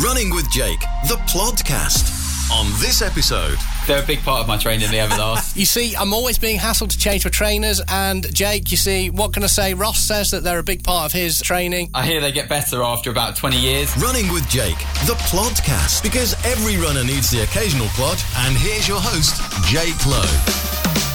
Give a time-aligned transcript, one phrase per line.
[0.00, 2.20] Running with Jake, the podcast.
[2.50, 5.56] On this episode, They're a big part of my training, the Everlast.
[5.56, 9.32] You see, I'm always being hassled to change my trainers, and Jake, you see, what
[9.32, 9.74] can I say?
[9.74, 11.90] Ross says that they're a big part of his training.
[11.94, 13.96] I hear they get better after about 20 years.
[13.96, 18.18] Running with Jake, the podcast, Because every runner needs the occasional plod.
[18.38, 20.22] And here's your host, Jake Lowe.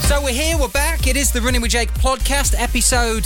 [0.08, 1.08] So we're here, we're back.
[1.08, 3.26] It is the Running with Jake podcast, episode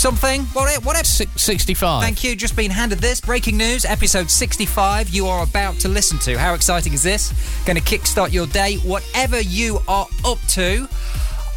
[0.00, 0.42] something.
[0.54, 0.84] What?
[0.84, 1.04] What?
[1.04, 2.02] Si- 65.
[2.02, 2.34] Thank you.
[2.34, 5.10] Just been handed this breaking news, episode 65.
[5.10, 6.38] You are about to listen to.
[6.38, 7.32] How exciting is this?
[7.66, 10.88] Going to kickstart your day, whatever you are up to.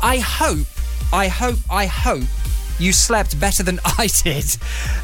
[0.01, 0.67] I hope,
[1.13, 2.25] I hope, I hope
[2.79, 4.57] you slept better than I did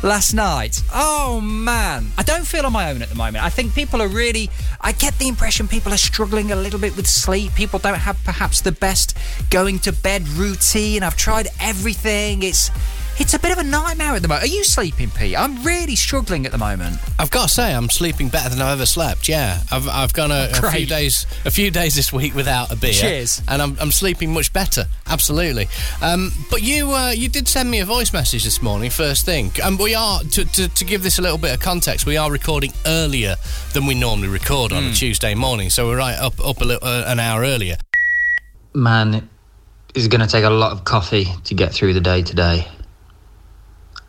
[0.03, 0.81] last night.
[0.93, 3.43] Oh man, I don't feel on my own at the moment.
[3.45, 4.49] I think people are really.
[4.81, 7.55] I get the impression people are struggling a little bit with sleep.
[7.55, 9.17] People don't have perhaps the best
[9.49, 11.03] going to bed routine.
[11.03, 12.43] I've tried everything.
[12.43, 12.69] It's.
[13.21, 14.45] It's a bit of a nightmare at the moment.
[14.45, 15.37] Are you sleeping, Pete?
[15.37, 16.97] I'm really struggling at the moment.
[17.19, 19.27] I've got to say, I'm sleeping better than I've ever slept.
[19.27, 22.77] Yeah, I've, I've gone a, a few days, a few days this week without a
[22.77, 22.93] beer.
[22.93, 23.41] Cheers.
[23.49, 24.85] And I'm, I'm sleeping much better.
[25.05, 25.67] Absolutely.
[26.01, 29.51] Um, but you, uh, you did send me a voice message this morning, first thing,
[29.61, 32.05] and we are to, to, to give this a little bit of context.
[32.05, 33.35] We are recording earlier
[33.73, 36.87] than we normally record on a Tuesday morning, so we're right up up a little,
[36.87, 37.75] uh, an hour earlier.
[38.73, 39.29] Man,
[39.93, 42.65] it's going to take a lot of coffee to get through the day today.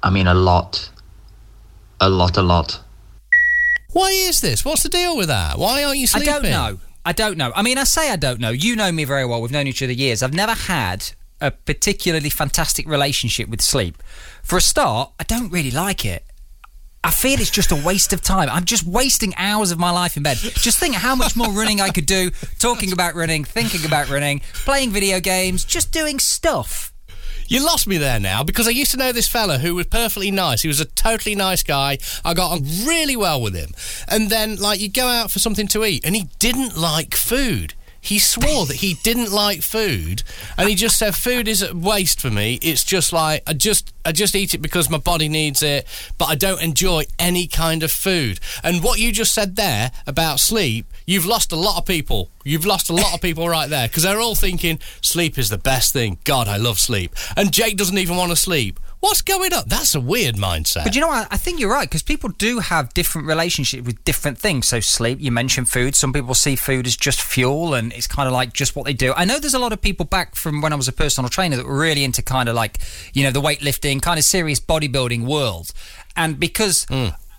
[0.03, 0.91] I mean, a lot.
[2.01, 2.81] A lot, a lot.
[3.93, 4.65] Why is this?
[4.65, 5.59] What's the deal with that?
[5.59, 6.29] Why aren't you sleeping?
[6.29, 6.79] I don't know.
[7.05, 7.53] I don't know.
[7.55, 8.51] I mean, I say I don't know.
[8.51, 9.41] You know me very well.
[9.43, 10.23] We've known each other years.
[10.23, 14.03] I've never had a particularly fantastic relationship with sleep.
[14.43, 16.25] For a start, I don't really like it.
[17.03, 18.51] I feel it's just a waste of time.
[18.51, 20.37] I'm just wasting hours of my life in bed.
[20.37, 24.41] Just think how much more running I could do, talking about running, thinking about running,
[24.53, 26.90] playing video games, just doing stuff.
[27.51, 30.31] You lost me there now because I used to know this fella who was perfectly
[30.31, 30.63] nice.
[30.63, 31.99] He was a totally nice guy.
[32.25, 33.71] I got on really well with him.
[34.07, 37.75] And then, like, you go out for something to eat and he didn't like food.
[38.01, 40.23] He swore that he didn't like food,
[40.57, 42.55] and he just said, "Food is a waste for me.
[42.63, 45.87] It's just like I just I just eat it because my body needs it,
[46.19, 50.41] but I don't enjoy any kind of food." And what you just said there about
[50.41, 52.31] sleep, you've lost a lot of people.
[52.45, 55.59] You've lost a lot of people right there because they're all thinking sleep is the
[55.59, 56.19] best thing.
[56.25, 58.81] God, I love sleep, and Jake doesn't even want to sleep.
[59.01, 59.65] What's going on?
[59.67, 60.85] That's a weird mindset.
[60.85, 61.27] But you know what?
[61.31, 64.69] I think you're right because people do have different relationships with different things.
[64.69, 65.97] So sleep, you mentioned food.
[65.97, 68.93] Some people see food as just fuel and it's kind of like just what they
[68.93, 69.15] do.
[69.17, 71.57] I know there's a lot of people back from when I was a personal trainer
[71.57, 72.79] that were really into kind of like,
[73.15, 75.73] you know, the weightlifting, kind of serious bodybuilding world.
[76.17, 76.87] And because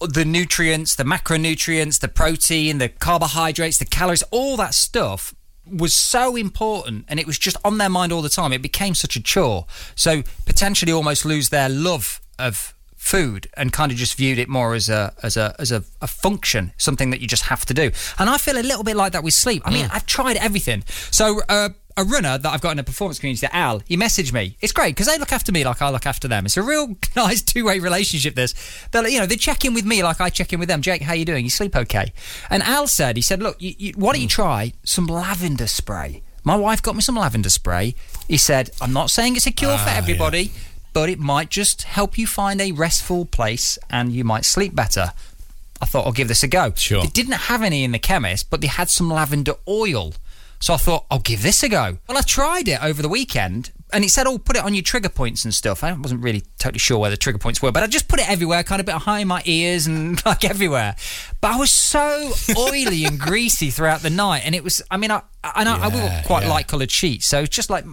[0.02, 5.34] the nutrients, the macronutrients, the protein, the carbohydrates, the calories, all that stuff
[5.66, 8.52] was so important and it was just on their mind all the time.
[8.52, 9.68] It became such a chore.
[9.96, 14.76] So potentially almost lose their love of food and kind of just viewed it more
[14.76, 17.92] as a as a as a, a function, something that you just have to do.
[18.20, 19.64] And I feel a little bit like that with sleep.
[19.66, 20.84] I mean, I've tried everything.
[21.10, 21.70] So uh,
[22.02, 24.58] a runner that I've got in a performance community, Al, he messaged me.
[24.62, 26.46] It's great because they look after me like I look after them.
[26.46, 28.36] It's a real nice two way relationship.
[28.36, 28.54] This,
[28.92, 30.82] they're you know they check in with me like I check in with them.
[30.82, 31.44] Jake, how you doing?
[31.44, 32.12] You sleep okay?
[32.50, 36.22] And Al said, he said, look, you, you, why don't you try some lavender spray?
[36.44, 37.96] My wife got me some lavender spray.
[38.28, 40.52] He said, I'm not saying it's a cure for ah, everybody,
[40.94, 45.14] but it might just help you find a restful place and you might sleep better.
[45.82, 46.74] I thought I'll give this a go.
[46.76, 47.02] Sure.
[47.02, 50.14] They didn't have any in the chemist, but they had some lavender oil.
[50.62, 51.98] So I thought, I'll give this a go.
[52.08, 54.84] Well, I tried it over the weekend and it said, oh, put it on your
[54.84, 55.84] trigger points and stuff.
[55.84, 58.30] I wasn't really totally sure where the trigger points were, but I just put it
[58.30, 60.96] everywhere, kind of a bit high in my ears and like everywhere.
[61.42, 64.44] But I was so oily and greasy throughout the night.
[64.46, 66.50] And it was, I mean, I, I, know I will quite yeah.
[66.50, 67.26] light coloured sheets.
[67.26, 67.86] So it's just like,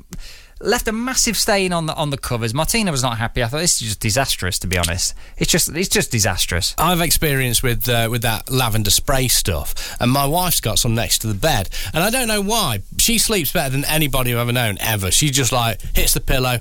[0.60, 2.54] left a massive stain on the on the covers.
[2.54, 3.42] Martina was not happy.
[3.42, 5.14] I thought this is just disastrous, to be honest.
[5.36, 6.74] It's just it's just disastrous.
[6.78, 11.18] I've experienced with uh, with that lavender spray stuff, and my wife's got some next
[11.20, 12.82] to the bed, and I don't know why.
[12.98, 15.10] She sleeps better than anybody I've ever known ever.
[15.10, 16.58] She just like hits the pillow,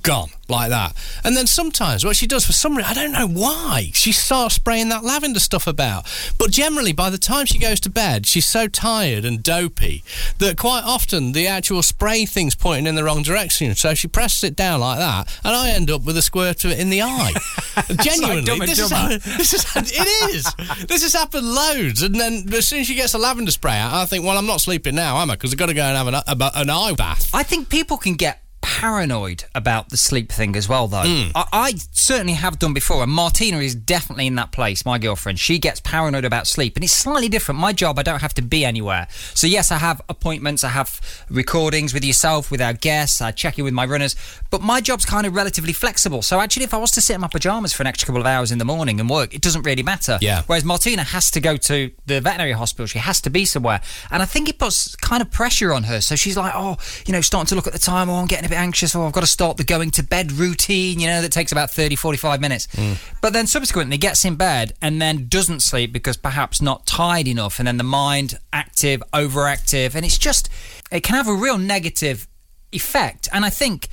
[0.00, 0.94] gone like that.
[1.24, 4.54] And then sometimes what she does for some reason, I don't know why, she starts
[4.54, 6.06] spraying that lavender stuff about.
[6.38, 10.02] But generally, by the time she goes to bed, she's so tired and dopey
[10.38, 13.74] that quite often the actual spray thing's pointing in the wrong direction.
[13.74, 16.72] So she presses it down like that, and I end up with a squirt of
[16.72, 17.32] it in the eye.
[18.02, 20.86] Genuinely, and this, is, this is it is.
[20.86, 23.92] This has happened loads, and then as soon as she gets the lavender spray out,
[23.92, 25.34] I think, well, I'm not sleeping now, am I?
[25.34, 27.30] Because I've got to go and have an, a, an eye bath.
[27.34, 31.02] I think people can get paranoid about the sleep thing as well, though.
[31.04, 31.30] Hmm.
[31.34, 34.86] I, I certainly have done before, and Martina is definitely in that place.
[34.86, 37.60] My girlfriend, she gets paranoid about sleep, and it's slightly different.
[37.60, 39.08] My job, I don't have to be anywhere.
[39.34, 43.58] So yes, I have appointments, I have recordings with yourself, with our guests, I check
[43.58, 44.16] in with my runners,
[44.50, 46.22] but my job's kind of relatively flexible.
[46.22, 48.26] So actually, if I was to sit in my pajamas for an extra couple of
[48.26, 50.18] hours in the morning and work, it doesn't really matter.
[50.20, 50.42] Yeah.
[50.46, 52.86] Whereas Martina has to go to the veterinary hospital.
[52.86, 53.80] She has to be somewhere.
[54.10, 56.00] And I think it puts kind of pressure on her.
[56.00, 56.76] So she's like, oh,
[57.06, 58.08] you know, starting to look at the time.
[58.08, 58.94] Oh, I'm getting a bit anxious.
[58.94, 61.70] Oh, I've got to start the going to bed routine, you know, that takes about
[61.70, 62.66] 30, 45 minutes.
[62.68, 62.98] Mm.
[63.20, 67.58] But then subsequently gets in bed and then doesn't sleep because perhaps not tired enough.
[67.58, 69.94] And then the mind active, overactive.
[69.94, 70.48] And it's just,
[70.90, 72.28] it can have a real negative
[72.72, 73.28] effect.
[73.32, 73.88] And I think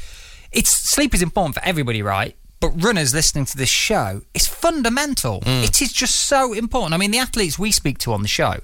[0.52, 2.36] it's sleep is important for everybody, right?
[2.60, 5.40] But runners listening to this show, it's fundamental.
[5.42, 5.64] Mm.
[5.64, 6.94] It is just so important.
[6.94, 8.56] I mean, the athletes we speak to on the show,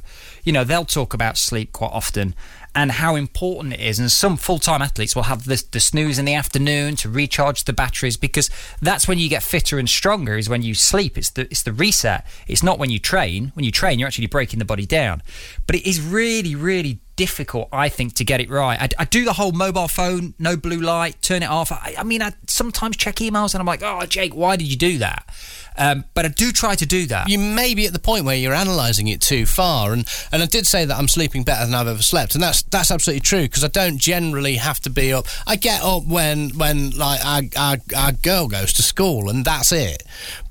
[0.44, 2.36] you know, they'll talk about sleep quite often
[2.76, 4.00] and how important it is.
[4.00, 7.64] And some full time athletes will have the, the snooze in the afternoon to recharge
[7.64, 8.50] the batteries because
[8.82, 10.38] that's when you get fitter and stronger.
[10.38, 11.18] Is when you sleep.
[11.18, 12.26] It's the it's the reset.
[12.48, 13.52] It's not when you train.
[13.56, 15.24] When you train, you're actually breaking the body down.
[15.66, 18.80] But it is really, really difficult, I think, to get it right.
[18.82, 21.72] I, I do the whole mobile phone, no blue light, turn it off.
[21.72, 24.78] I, I mean, I sometimes check emails and I'm like, oh, Jake, why did you
[24.78, 25.30] do that?
[25.78, 27.30] Um, but I do try to do that.
[27.30, 30.46] you may be at the point where you're analysing it too far, and and I
[30.46, 33.44] did say that I'm sleeping better than I've ever slept, and that's that's absolutely true
[33.44, 35.28] because I don't generally have to be up.
[35.46, 39.72] I get up when when like our, our, our girl goes to school, and that's
[39.72, 40.04] it.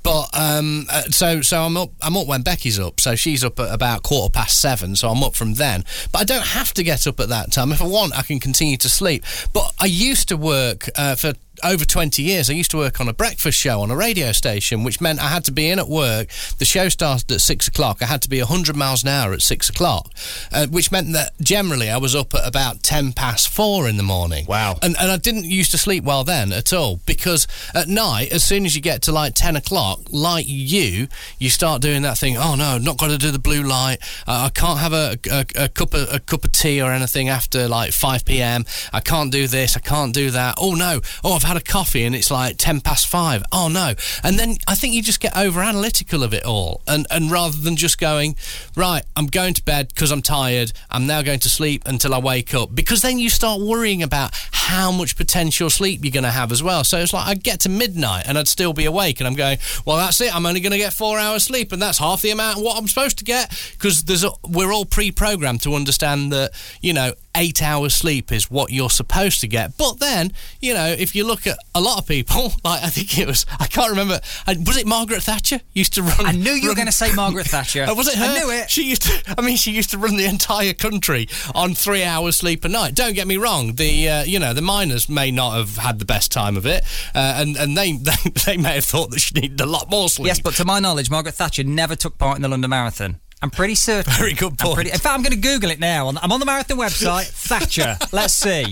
[0.02, 3.58] But um, uh, so so I'm up I'm up when Becky's up, so she's up
[3.58, 5.84] at about quarter past seven, so I'm up from then.
[6.12, 7.72] But I don't have to get up at that time.
[7.72, 9.24] If I want, I can continue to sleep.
[9.52, 11.32] But I used to work uh, for
[11.62, 14.82] over 20 years, I used to work on a breakfast show on a radio station,
[14.84, 16.28] which meant I had to be in at work.
[16.58, 18.02] The show started at six o'clock.
[18.02, 20.10] I had to be 100 miles an hour at six o'clock,
[20.52, 24.02] uh, which meant that generally I was up at about 10 past four in the
[24.02, 24.46] morning.
[24.46, 24.78] Wow.
[24.82, 28.42] And, and I didn't used to sleep well then at all because at night, as
[28.42, 31.08] soon as you get to like 10 o'clock, like you,
[31.38, 32.36] you start doing that thing.
[32.36, 33.98] Oh no, not got to do the blue light.
[34.26, 37.28] Uh, I can't have a, a, a cup of a cup of tea or anything
[37.28, 38.64] after like 5 p.m.
[38.92, 39.76] I can't do this.
[39.76, 40.56] I can't do that.
[40.58, 41.00] Oh no.
[41.22, 43.42] Oh, I've had a coffee and it's like 10 past five.
[43.52, 43.94] Oh no.
[44.22, 46.82] And then I think you just get over analytical of it all.
[46.86, 48.36] And, and rather than just going,
[48.76, 50.72] right, I'm going to bed because I'm tired.
[50.90, 52.74] I'm now going to sleep until I wake up.
[52.74, 56.62] Because then you start worrying about how much potential sleep you're going to have as
[56.62, 56.84] well.
[56.84, 59.58] So it's like I'd get to midnight and I'd still be awake and I'm going,
[59.84, 60.34] well, that's it.
[60.34, 62.78] I'm only going to get four hours sleep and that's half the amount of what
[62.78, 67.62] I'm supposed to get because there's we're all pre-programmed to understand that, you know, eight
[67.62, 69.76] hours sleep is what you're supposed to get.
[69.76, 73.18] But then, you know, if you look at a lot of people, like I think
[73.18, 76.26] it was, I can't remember, was it Margaret Thatcher used to run?
[76.26, 77.86] I knew you were going to say Margaret Thatcher.
[77.94, 78.24] Oh, was it her?
[78.24, 78.70] I knew it.
[78.70, 79.34] She used to.
[79.38, 82.94] I mean, she used to run the entire country on three hours sleep a night.
[82.94, 83.74] Don't get me wrong.
[83.74, 86.82] The uh, you know the miners may not have had the best time of it,
[87.14, 88.12] uh, and and they, they
[88.46, 90.28] they may have thought that she needed a lot more sleep.
[90.28, 93.20] Yes, but to my knowledge, Margaret Thatcher never took part in the London Marathon.
[93.44, 94.10] I'm pretty certain.
[94.14, 94.74] Very good I'm point.
[94.76, 96.08] pretty- in fact, I'm going to Google it now.
[96.08, 97.26] I'm on the marathon website.
[97.46, 97.98] Thatcher.
[98.10, 98.64] Let's see.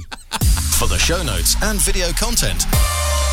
[0.78, 2.64] For the show notes and video content,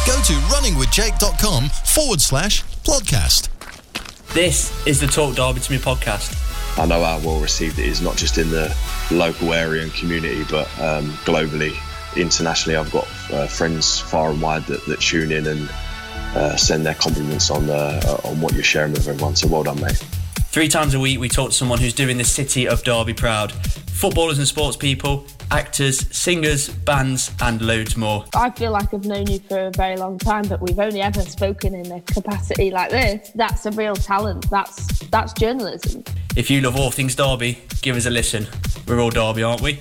[0.05, 3.47] go to runningwithjake.com forward slash podcast.
[4.33, 6.35] This is the Talk Derby to Me podcast.
[6.77, 8.75] I know how well received it is, not just in the
[9.09, 11.71] local area and community, but um, globally,
[12.17, 12.75] internationally.
[12.75, 15.69] I've got uh, friends far and wide that, that tune in and
[16.35, 19.37] uh, send their compliments on uh, on what you're sharing with everyone.
[19.37, 20.03] So well done, mate.
[20.47, 23.51] Three times a week, we talk to someone who's doing the city of Derby proud.
[23.51, 28.25] Footballers and sports people, actors, singers, bands, and loads more.
[28.35, 31.21] I feel like I've known you for a very long time, but we've only ever
[31.21, 33.31] spoken in a capacity like this.
[33.35, 34.49] That's a real talent.
[34.49, 36.03] That's that's journalism.
[36.35, 38.47] If you love all things Derby, give us a listen.
[38.87, 39.79] We're all Derby, aren't we?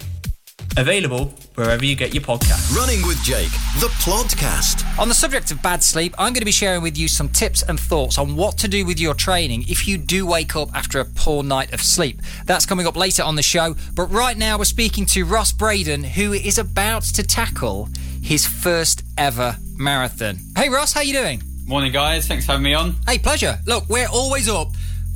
[0.79, 1.25] Available
[1.57, 2.73] wherever you get your podcast.
[2.77, 4.85] Running with Jake, the podcast.
[4.97, 7.63] On the subject of bad sleep, I'm going to be sharing with you some tips
[7.63, 11.01] and thoughts on what to do with your training if you do wake up after
[11.01, 12.23] a poor night of sleep.
[12.47, 16.05] That's coming up later on the show, but right now we're speaking to Ross Braden,
[16.05, 17.89] who is about to tackle
[18.23, 20.39] his first ever marathon.
[20.57, 21.43] Hey Ross, how you doing?
[21.67, 22.29] Morning, guys.
[22.29, 22.95] Thanks for having me on.
[23.05, 23.59] Hey, pleasure.
[23.67, 24.69] Look, we're always up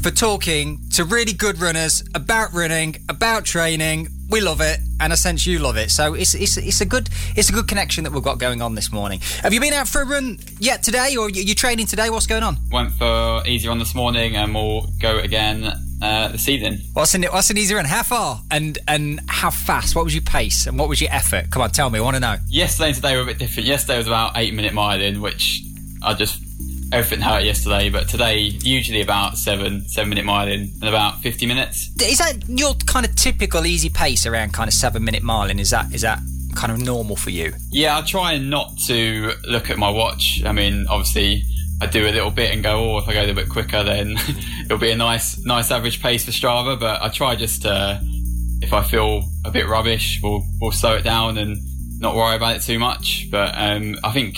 [0.02, 4.08] for talking to really good runners about running, about training.
[4.32, 5.90] We love it, and I sense you love it.
[5.90, 8.74] So it's, it's it's a good it's a good connection that we've got going on
[8.74, 9.20] this morning.
[9.42, 12.08] Have you been out for a run yet today, or you, you training today?
[12.08, 12.56] What's going on?
[12.70, 15.70] Went for easy on this morning, and we'll go again
[16.00, 16.78] uh, this evening.
[16.94, 17.84] What's an what's an easy run?
[17.84, 19.94] How far and and how fast?
[19.94, 21.50] What was your pace and what was your effort?
[21.50, 21.98] Come on, tell me.
[21.98, 22.36] I want to know.
[22.48, 23.68] Yesterday and today were a bit different.
[23.68, 25.60] Yesterday was about eight minute mile in, which
[26.02, 26.40] I just
[26.92, 27.88] everything hurt yesterday.
[27.88, 31.90] But today, usually about seven seven minute mile in, and about fifty minutes.
[32.00, 35.58] Is that your kind of typical easy pace around kind of seven minute miling?
[35.58, 36.20] Is that is that
[36.54, 37.52] kind of normal for you?
[37.70, 40.42] Yeah, I try and not to look at my watch.
[40.44, 41.44] I mean, obviously,
[41.80, 43.82] I do a little bit and go, oh, if I go a little bit quicker,
[43.82, 44.16] then
[44.64, 46.78] it'll be a nice, nice average pace for Strava.
[46.78, 48.00] But I try just to,
[48.60, 51.58] if I feel a bit rubbish, we'll we'll slow it down and
[51.98, 53.28] not worry about it too much.
[53.30, 54.36] But um, I think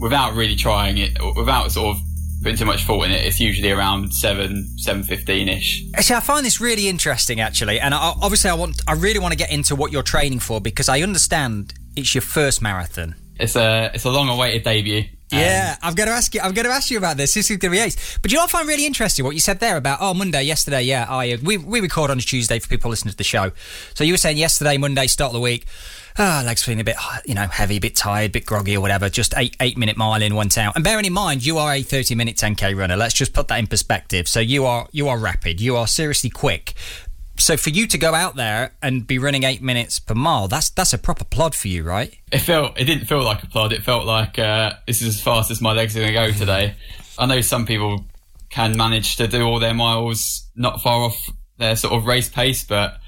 [0.00, 2.02] without really trying it, without sort of
[2.42, 5.84] putting too much thought in it, it's usually around seven, seven fifteen ish.
[5.94, 9.32] Actually, I find this really interesting, actually, and I, obviously, I want, I really want
[9.32, 13.16] to get into what you're training for because I understand it's your first marathon.
[13.40, 15.04] It's a, it's a long-awaited debut.
[15.30, 16.40] Um, yeah, I'm going to ask you.
[16.40, 17.34] I'm going to ask you about this.
[17.34, 18.18] This is going to be ace.
[18.22, 19.26] But you know I find really interesting?
[19.26, 20.80] What you said there about oh Monday, yesterday.
[20.82, 23.52] Yeah, I we we record on a Tuesday for people listening to the show.
[23.92, 25.66] So you were saying yesterday, Monday, start of the week.
[26.20, 26.96] Ah, legs feeling a bit,
[27.26, 29.08] you know, heavy, a bit tired, a bit groggy or whatever.
[29.08, 30.74] Just eight eight minute mile in, went out.
[30.74, 32.96] And bearing in mind, you are a 30 minute 10k runner.
[32.96, 34.26] Let's just put that in perspective.
[34.26, 35.60] So you are you are rapid.
[35.60, 36.74] You are seriously quick.
[37.36, 40.70] So for you to go out there and be running eight minutes per mile, that's
[40.70, 42.12] that's a proper plod for you, right?
[42.32, 43.72] It felt it didn't feel like a plod.
[43.72, 46.32] It felt like uh, this is as fast as my legs are going to go
[46.32, 46.74] today.
[47.16, 48.06] I know some people
[48.50, 52.64] can manage to do all their miles not far off their sort of race pace,
[52.64, 52.98] but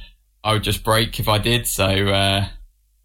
[0.44, 1.66] I would just break if I did.
[1.66, 2.48] So uh,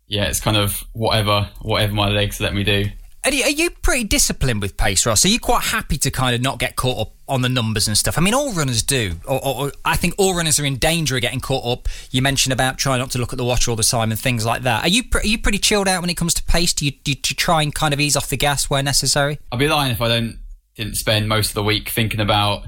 [0.07, 2.85] yeah, it's kind of whatever whatever my legs let me do.
[3.25, 5.25] Are you, are you pretty disciplined with pace, Ross?
[5.25, 7.97] Are you quite happy to kind of not get caught up on the numbers and
[7.97, 8.19] stuff?
[8.19, 9.15] I mean, all runners do.
[9.25, 11.87] Or, or, or I think all runners are in danger of getting caught up.
[12.11, 14.45] You mentioned about trying not to look at the watch all the time and things
[14.45, 14.83] like that.
[14.83, 16.71] Are you are you pretty chilled out when it comes to pace?
[16.71, 18.83] Do you, do you, do you try and kind of ease off the gas where
[18.83, 19.39] necessary?
[19.51, 20.37] I'd be lying if I don't
[20.75, 22.67] didn't spend most of the week thinking about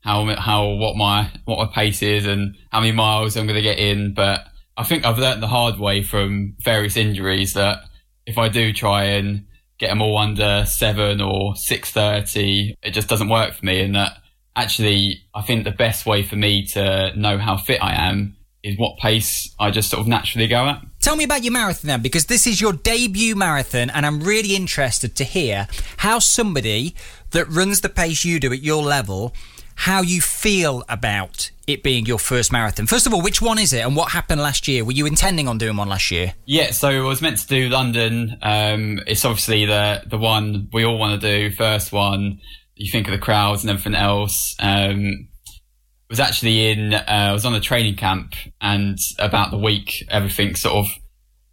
[0.00, 3.62] how how what my what my pace is and how many miles I'm going to
[3.62, 4.14] get in.
[4.14, 4.46] But
[4.78, 7.80] I think I've learned the hard way from various injuries that
[8.26, 9.46] if I do try and
[9.78, 13.80] get them all under seven or six thirty, it just doesn't work for me.
[13.80, 14.12] And that
[14.54, 18.78] actually, I think the best way for me to know how fit I am is
[18.78, 20.80] what pace I just sort of naturally go at.
[21.00, 24.54] Tell me about your marathon then, because this is your debut marathon, and I'm really
[24.54, 25.68] interested to hear
[25.98, 26.94] how somebody
[27.30, 29.34] that runs the pace you do at your level,
[29.74, 32.86] how you feel about it being your first marathon.
[32.86, 34.84] First of all, which one is it, and what happened last year?
[34.84, 36.34] Were you intending on doing one last year?
[36.46, 38.38] Yeah, so I was meant to do London.
[38.42, 42.40] Um, it's obviously the the one we all want to do, first one.
[42.74, 44.54] You think of the crowds and everything else.
[44.58, 45.28] Um,
[46.08, 46.94] was actually in.
[46.94, 50.92] Uh, I was on a training camp, and about the week, everything sort of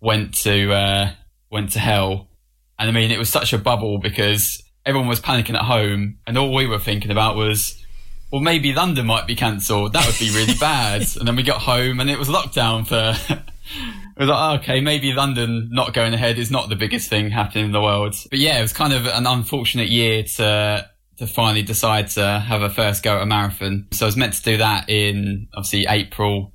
[0.02, 1.12] went to uh,
[1.52, 2.30] went to hell.
[2.80, 6.38] And I mean, it was such a bubble because everyone was panicking at home, and
[6.38, 7.82] all we were thinking about was,
[8.32, 9.94] well, maybe London might be cancelled.
[9.94, 11.06] That would be really bad.
[11.20, 13.16] and then we got home, and it was lockdown for.
[13.34, 17.30] it was like, oh, okay, maybe London not going ahead is not the biggest thing
[17.30, 18.16] happening in the world.
[18.30, 22.62] But yeah, it was kind of an unfortunate year to to finally decide to have
[22.62, 23.88] a first go at a marathon.
[23.92, 26.54] So I was meant to do that in obviously April,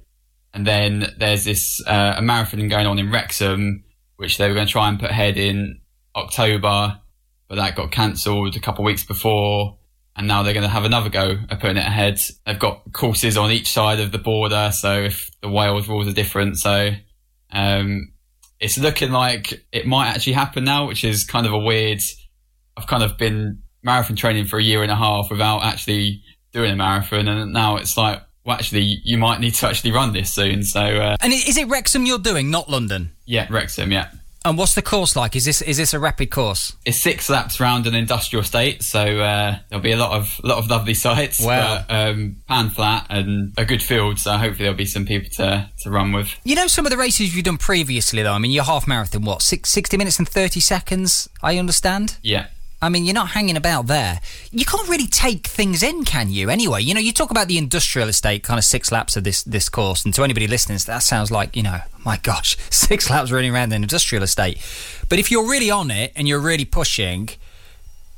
[0.53, 3.85] and then there's this uh, a marathon going on in Wrexham,
[4.17, 5.81] which they were going to try and put ahead in
[6.15, 7.01] October,
[7.49, 9.79] but that got cancelled a couple of weeks before.
[10.21, 12.21] And now they're going to have another go at putting it ahead.
[12.45, 16.13] They've got courses on each side of the border, so if the Wales rules are
[16.13, 16.91] different, so
[17.51, 18.13] um,
[18.61, 22.01] it's looking like it might actually happen now, which is kind of a weird.
[22.77, 26.23] I've kind of been marathon training for a year and a half without actually
[26.53, 30.13] doing a marathon, and now it's like, well, actually, you might need to actually run
[30.13, 30.65] this soon.
[30.65, 33.13] So, uh, And is it Wrexham you're doing, not London?
[33.25, 34.11] yeah, Wrexham, yeah.
[34.45, 35.37] And what's the course like?
[35.37, 36.75] Is this is this a rapid course?
[36.87, 40.59] It's six laps round an industrial estate, so uh, there'll be a lot of lot
[40.59, 41.41] of lovely sights.
[41.45, 41.85] Wow.
[41.87, 45.69] But, um, pan flat and a good field, so hopefully there'll be some people to,
[45.81, 46.35] to run with.
[46.45, 48.33] You know some of the races you've done previously, though.
[48.33, 51.29] I mean, your half marathon, what, six, 60 minutes and 30 seconds?
[51.43, 52.17] I understand.
[52.23, 52.47] Yeah.
[52.83, 54.21] I mean, you're not hanging about there.
[54.51, 56.49] You can't really take things in, can you?
[56.49, 59.43] Anyway, you know, you talk about the industrial estate, kind of six laps of this
[59.43, 63.31] this course, and to anybody listening, that sounds like, you know, my gosh, six laps
[63.31, 64.59] running around an industrial estate.
[65.09, 67.29] But if you're really on it and you're really pushing,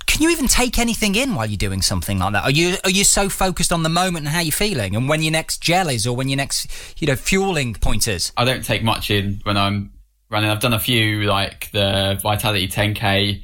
[0.06, 2.44] can you even take anything in while you're doing something like that?
[2.44, 5.22] Are you are you so focused on the moment and how you're feeling, and when
[5.22, 6.68] your next gel is, or when your next,
[7.00, 8.30] you know, fueling point is?
[8.36, 9.92] I don't take much in when I'm
[10.30, 10.50] running.
[10.50, 13.42] I've done a few like the Vitality 10k,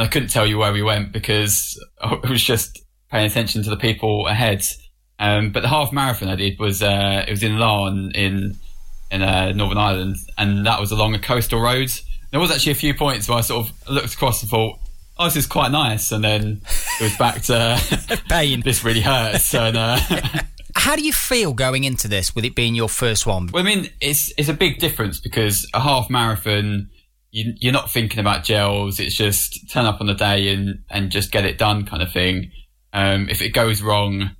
[0.00, 2.80] and I couldn't tell you where we went because I was just
[3.10, 4.64] paying attention to the people ahead.
[5.18, 8.56] Um, but the half marathon I did was uh, it was in Larne in
[9.10, 11.90] in uh, Northern Ireland, and that was along a coastal road.
[12.30, 14.78] There was actually a few points where I sort of looked across and thought,
[15.18, 16.62] "Oh, this is quite nice," and then
[16.98, 18.60] it was back to Pain.
[18.64, 19.52] this really hurts.
[19.52, 20.00] And uh,
[20.76, 23.50] How do you feel going into this with it being your first one?
[23.52, 26.88] Well, I mean, it's it's a big difference because a half marathon,
[27.30, 29.00] you, you're not thinking about gels.
[29.00, 32.12] It's just turn up on the day and and just get it done, kind of
[32.12, 32.50] thing.
[32.92, 34.30] Um, if it goes wrong,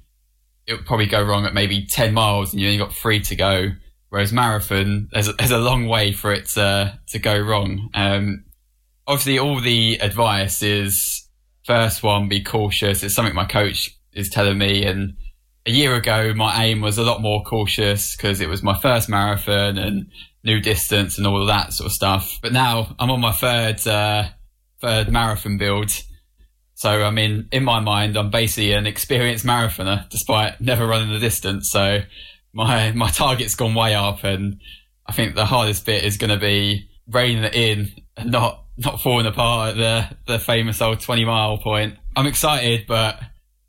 [0.67, 3.69] it'll probably go wrong at maybe ten miles, and you only got three to go.
[4.09, 7.91] Whereas marathon, there's a, there's a long way for it to, to go wrong.
[7.95, 8.45] Um,
[9.07, 11.29] obviously, all the advice is
[11.65, 13.05] first one, be cautious.
[13.05, 14.85] It's something my coach is telling me.
[14.85, 15.15] And
[15.65, 19.09] a year ago, my aim was a lot more cautious because it was my first
[19.09, 20.11] marathon and
[20.45, 22.39] new distance and all of that sort of stuff.
[22.43, 24.29] But now I'm on my third, uh,
[24.81, 25.91] third marathon build.
[26.75, 31.19] So, I mean, in my mind, I'm basically an experienced marathoner despite never running the
[31.19, 31.71] distance.
[31.71, 32.01] So
[32.53, 34.25] my, my target's gone way up.
[34.25, 34.61] And
[35.07, 39.03] I think the hardest bit is going to be reining it in and not, not
[39.03, 41.97] falling apart at the, the famous old 20 mile point.
[42.17, 43.21] I'm excited, but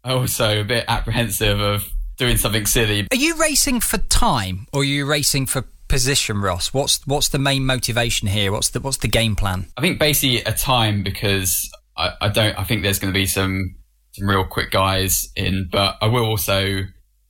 [0.05, 1.87] also a bit apprehensive of
[2.17, 3.07] doing something silly.
[3.11, 6.73] Are you racing for time or are you racing for position, Ross?
[6.73, 8.51] What's what's the main motivation here?
[8.51, 9.67] What's the what's the game plan?
[9.77, 12.57] I think basically a time because I, I don't.
[12.57, 13.75] I think there's going to be some
[14.13, 16.83] some real quick guys in, but I will also.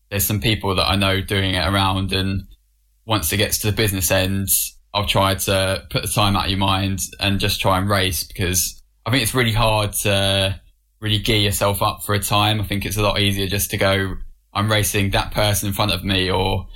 [0.09, 2.43] There's some people that I know doing it around, and
[3.05, 4.49] once it gets to the business end,
[4.93, 8.23] I'll try to put the time out of your mind and just try and race
[8.23, 10.59] because I think it's really hard to
[10.99, 12.61] really gear yourself up for a time.
[12.61, 14.15] I think it's a lot easier just to go,
[14.53, 16.67] I'm racing that person in front of me or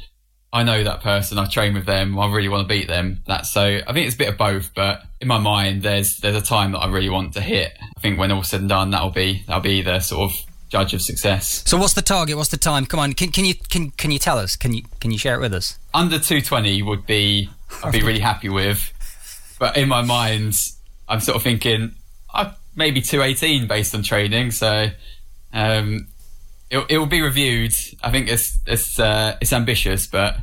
[0.55, 3.21] I know that person, I train with them, I really want to beat them.
[3.27, 6.37] That's so I think it's a bit of both, but in my mind there's there's
[6.37, 7.73] a time that I really want to hit.
[7.97, 10.37] I think when all's said and done that'll be that'll be the sort of
[10.69, 11.61] judge of success.
[11.67, 12.37] So what's the target?
[12.37, 12.85] What's the time?
[12.85, 14.55] Come on, can, can you can can you tell us?
[14.55, 15.77] Can you can you share it with us?
[15.93, 17.49] Under two twenty would be
[17.83, 18.93] I'd be really happy with.
[19.59, 20.57] But in my mind
[21.09, 21.95] I'm sort of thinking
[22.33, 24.87] uh, maybe two eighteen based on training, so
[25.51, 26.07] um
[26.69, 27.73] it, it will be reviewed.
[28.01, 30.37] I think it's it's uh, it's ambitious, but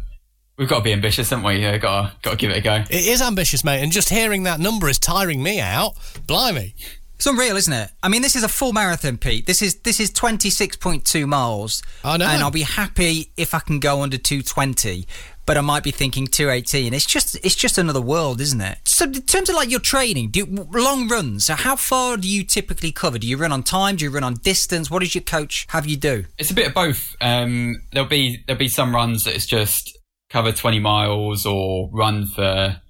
[0.62, 1.56] we've got to be ambitious, haven't we?
[1.56, 2.84] Yeah, got to got to give it a go.
[2.88, 5.94] It is ambitious, mate, and just hearing that number is tiring me out.
[6.28, 6.76] Blimey.
[7.16, 7.90] It's unreal, isn't it?
[8.00, 9.46] I mean, this is a full marathon, Pete.
[9.46, 11.82] This is this is twenty six point two miles.
[12.04, 12.26] I know.
[12.26, 15.08] and I'll be happy if I can go under two twenty.
[15.44, 16.94] But I might be thinking two eighteen.
[16.94, 18.78] It's just it's just another world, isn't it?
[18.84, 21.46] So in terms of like your training, do you, long runs.
[21.46, 23.18] So how far do you typically cover?
[23.18, 23.96] Do you run on time?
[23.96, 24.92] Do you run on distance?
[24.92, 26.26] What does your coach have you do?
[26.38, 27.16] It's a bit of both.
[27.20, 29.98] Um, there'll be there'll be some runs that it's just
[30.32, 32.80] cover twenty miles or run for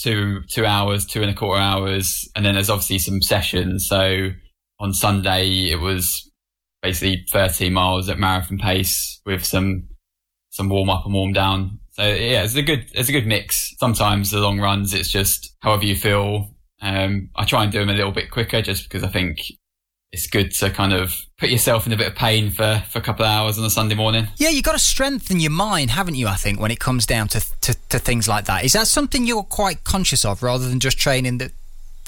[0.00, 3.86] two two hours, two and a quarter hours, and then there's obviously some sessions.
[3.88, 4.30] So
[4.78, 6.30] on Sunday it was
[6.82, 9.88] basically 13 miles at marathon pace with some
[10.50, 11.80] some warm up and warm down.
[11.90, 13.74] So yeah, it's a good it's a good mix.
[13.78, 16.54] Sometimes the long runs it's just however you feel.
[16.80, 19.40] Um, I try and do them a little bit quicker just because I think
[20.12, 23.02] it's good to kind of put yourself in a bit of pain for, for a
[23.02, 24.26] couple of hours on a Sunday morning.
[24.36, 26.26] Yeah, you've got to strengthen your mind, haven't you?
[26.28, 29.26] I think when it comes down to, to, to things like that, is that something
[29.26, 31.52] you're quite conscious of rather than just training the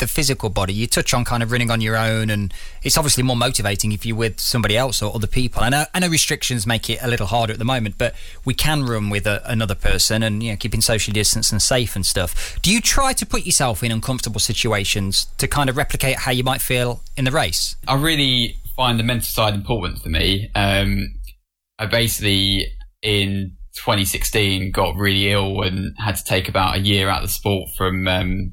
[0.01, 0.73] the physical body.
[0.73, 4.05] You touch on kind of running on your own, and it's obviously more motivating if
[4.05, 5.63] you're with somebody else or other people.
[5.63, 8.55] I know, I know restrictions make it a little harder at the moment, but we
[8.55, 12.05] can run with a, another person and you know keeping social distance and safe and
[12.05, 12.59] stuff.
[12.63, 16.43] Do you try to put yourself in uncomfortable situations to kind of replicate how you
[16.43, 17.77] might feel in the race?
[17.87, 20.51] I really find the mental side important for me.
[20.55, 21.15] Um,
[21.79, 22.67] I basically
[23.03, 27.33] in 2016 got really ill and had to take about a year out of the
[27.33, 28.53] sport from um,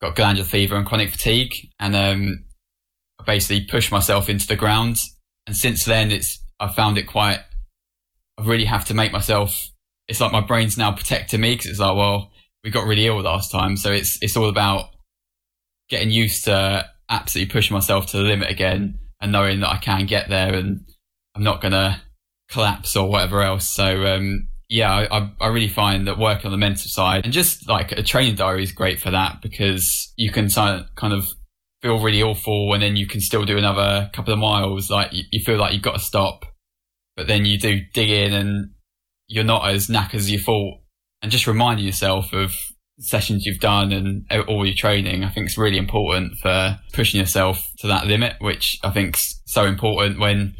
[0.00, 2.44] got glandular fever and chronic fatigue, and um,
[3.20, 5.02] I basically pushed myself into the ground.
[5.46, 7.40] And since then, it's I found it quite.
[8.38, 9.68] I really have to make myself.
[10.08, 12.30] It's like my brain's now protecting me because it's like, well,
[12.64, 14.86] we got really ill last time, so it's it's all about
[15.88, 20.06] getting used to absolutely pushing myself to the limit again and knowing that I can
[20.06, 20.86] get there and
[21.34, 22.00] I'm not gonna
[22.48, 23.68] collapse or whatever else.
[23.68, 27.68] So um, yeah, I, I really find that working on the mental side and just
[27.68, 31.26] like a training diary is great for that because you can kind of
[31.82, 34.88] feel really awful and then you can still do another couple of miles.
[34.88, 36.44] Like you, you feel like you've got to stop,
[37.16, 38.70] but then you do dig in and
[39.26, 40.78] you're not as knackered as you thought.
[41.20, 42.54] And just reminding yourself of
[43.00, 47.66] sessions you've done and all your training, I think is really important for pushing yourself
[47.78, 50.54] to that limit, which I think is so important when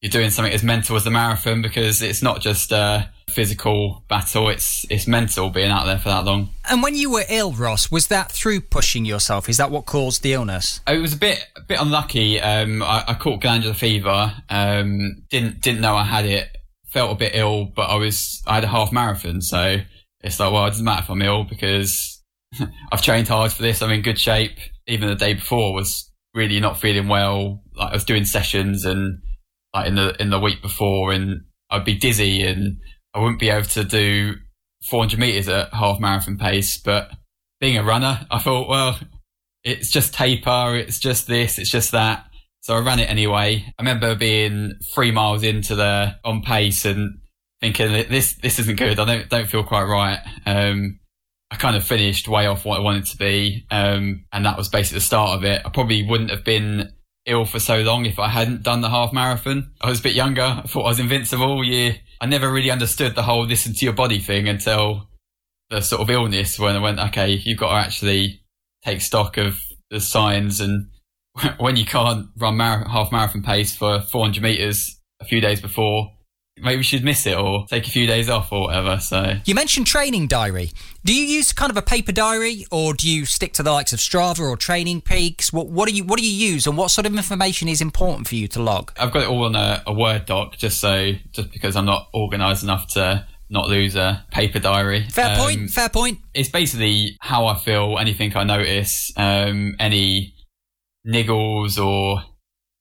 [0.00, 4.48] you're doing something as mental as the marathon because it's not just a physical battle;
[4.48, 6.50] it's it's mental being out there for that long.
[6.68, 9.48] And when you were ill, Ross, was that through pushing yourself?
[9.48, 10.80] Is that what caused the illness?
[10.86, 12.40] It was a bit a bit unlucky.
[12.40, 14.34] Um, I, I, caught glandular fever.
[14.48, 16.56] Um, didn't didn't know I had it.
[16.86, 19.78] Felt a bit ill, but I was I had a half marathon, so
[20.20, 22.22] it's like well, it doesn't matter if I'm ill because
[22.92, 23.82] I've trained hard for this.
[23.82, 24.58] I'm in good shape.
[24.86, 27.62] Even the day before was really not feeling well.
[27.74, 29.20] Like I was doing sessions and
[29.74, 32.78] like in the in the week before, and I'd be dizzy and
[33.14, 34.34] I wouldn't be able to do
[34.88, 36.76] 400 meters at half marathon pace.
[36.78, 37.10] But
[37.60, 38.98] being a runner, I thought, well,
[39.64, 42.26] it's just taper, it's just this, it's just that.
[42.60, 43.64] So I ran it anyway.
[43.66, 47.18] I remember being three miles into the on pace and
[47.60, 49.00] thinking this this isn't good.
[49.00, 50.18] I don't don't feel quite right.
[50.46, 51.00] Um,
[51.50, 54.68] I kind of finished way off what I wanted to be, um, and that was
[54.68, 55.60] basically the start of it.
[55.64, 56.92] I probably wouldn't have been
[57.26, 59.72] ill for so long if I hadn't done the half marathon.
[59.80, 60.42] I was a bit younger.
[60.42, 61.64] I thought I was invincible.
[61.64, 65.08] Yeah, I never really understood the whole listen to your body thing until
[65.70, 68.44] the sort of illness when I went, okay, you've got to actually
[68.84, 69.58] take stock of
[69.90, 70.88] the signs and
[71.58, 76.12] when you can't run mar- half marathon pace for 400 meters a few days before,
[76.58, 78.98] maybe should miss it or take a few days off or whatever.
[79.00, 80.70] So You mentioned training diary.
[81.04, 83.92] Do you use kind of a paper diary, or do you stick to the likes
[83.92, 85.52] of Strava or Training Peaks?
[85.52, 88.28] What, what do you What do you use, and what sort of information is important
[88.28, 88.92] for you to log?
[88.98, 92.08] I've got it all on a, a Word doc just so just because I'm not
[92.14, 95.06] organised enough to not lose a paper diary.
[95.10, 95.70] Fair Um, point.
[95.70, 96.20] Fair point.
[96.32, 100.34] it's basically how I feel, anything I notice, um, any
[101.06, 102.22] niggles or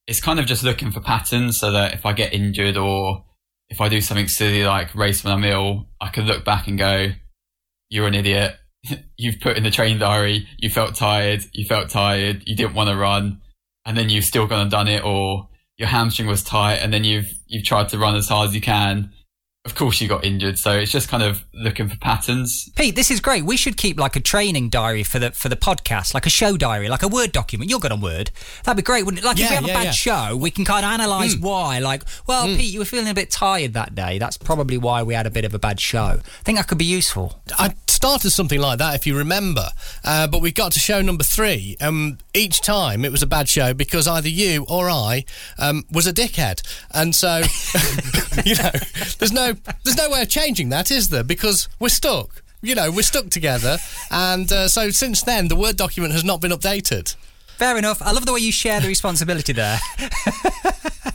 [0.07, 3.23] it's kind of just looking for patterns so that if I get injured or
[3.71, 6.77] if I do something silly like race when I'm ill, I can look back and
[6.77, 7.07] go,
[7.89, 8.57] you're an idiot.
[9.17, 12.89] You've put in the training diary, you felt tired, you felt tired, you didn't want
[12.89, 13.41] to run,
[13.85, 17.03] and then you've still gone and done it, or your hamstring was tight and then
[17.03, 19.13] you've, you've tried to run as hard as you can.
[19.63, 20.57] Of course you got injured.
[20.57, 22.71] So it's just kind of looking for patterns.
[22.75, 23.45] Pete, this is great.
[23.45, 26.57] We should keep like a training diary for the for the podcast, like a show
[26.57, 27.69] diary, like a Word document.
[27.69, 28.31] You're good on Word.
[28.63, 29.25] That'd be great, wouldn't it?
[29.25, 29.91] Like if we have a bad yeah.
[29.91, 31.43] show, we can kind of analyse Hmm.
[31.43, 31.77] why.
[31.77, 34.17] Like, well, Pete, you were feeling a bit tired that day.
[34.17, 36.19] That's probably why we had a bit of a bad show.
[36.25, 37.39] I think that could be useful.
[37.59, 39.67] I started something like that, if you remember,
[40.03, 41.77] uh, but we got to show number three.
[41.79, 45.23] Um, each time it was a bad show because either you or I
[45.59, 47.37] um, was a dickhead, and so
[48.43, 48.71] you know,
[49.19, 51.23] there's no there's no way of changing that, is there?
[51.23, 52.41] Because we're stuck.
[52.63, 53.77] You know, we're stuck together,
[54.09, 57.15] and uh, so since then the word document has not been updated.
[57.57, 58.01] Fair enough.
[58.01, 59.77] I love the way you share the responsibility there.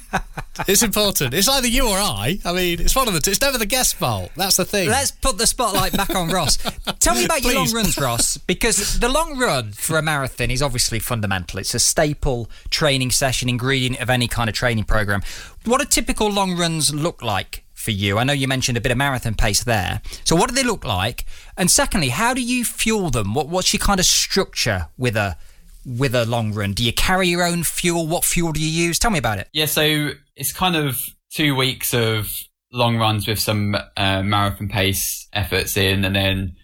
[0.66, 1.34] It's important.
[1.34, 2.38] It's either you or I.
[2.44, 3.20] I mean, it's one of the.
[3.20, 3.30] Two.
[3.30, 4.30] It's never the guest fault.
[4.36, 4.88] That's the thing.
[4.88, 6.58] Let's put the spotlight back on Ross.
[7.00, 10.62] Tell me about your long runs, Ross, because the long run for a marathon is
[10.62, 11.58] obviously fundamental.
[11.58, 15.22] It's a staple training session, ingredient of any kind of training program.
[15.64, 18.18] What do typical long runs look like for you?
[18.18, 20.00] I know you mentioned a bit of marathon pace there.
[20.24, 21.24] So, what do they look like?
[21.56, 23.34] And secondly, how do you fuel them?
[23.34, 25.36] What, what's your kind of structure with a
[25.84, 26.72] with a long run?
[26.72, 28.06] Do you carry your own fuel?
[28.06, 28.98] What fuel do you use?
[28.98, 29.48] Tell me about it.
[29.52, 30.98] Yeah, so it's kind of
[31.32, 32.30] two weeks of
[32.72, 36.56] long runs with some uh, marathon pace efforts in, and then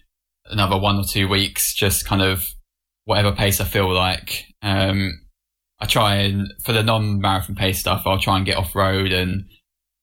[0.45, 2.45] another one or two weeks just kind of
[3.05, 4.45] whatever pace I feel like.
[4.61, 5.19] Um,
[5.79, 9.45] I try and for the non-marathon pace stuff, I'll try and get off road and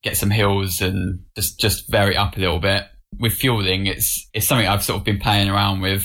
[0.03, 2.85] get some hills and just just vary up a little bit.
[3.19, 6.05] With fueling, it's it's something I've sort of been playing around with.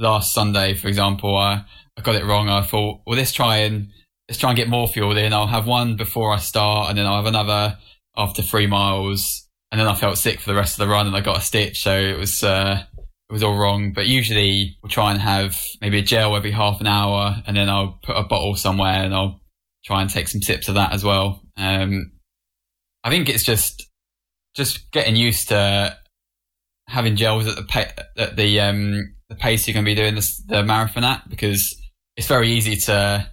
[0.00, 1.64] Last Sunday, for example, I,
[1.96, 2.48] I got it wrong.
[2.48, 3.88] I thought, well, let's try and
[4.28, 5.32] let's try and get more fuel in.
[5.32, 7.78] I'll have one before I start, and then I'll have another
[8.16, 9.46] after three miles.
[9.70, 11.42] And then I felt sick for the rest of the run, and I got a
[11.42, 13.92] stitch, so it was uh, it was all wrong.
[13.92, 17.68] But usually we'll try and have maybe a gel every half an hour, and then
[17.68, 19.40] I'll put a bottle somewhere, and I'll
[19.84, 21.42] try and take some sips of that as well.
[21.56, 22.12] Um,
[23.04, 23.86] I think it's just
[24.54, 25.96] just getting used to
[26.88, 30.14] having gels at the pa- at the um, the pace you're going to be doing
[30.14, 31.76] this, the marathon at because
[32.16, 33.30] it's very easy to